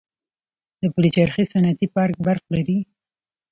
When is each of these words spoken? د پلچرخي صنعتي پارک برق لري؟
د 0.81 0.83
پلچرخي 0.95 1.43
صنعتي 1.51 1.87
پارک 1.95 2.15
برق 2.25 2.43
لري؟ 2.55 2.79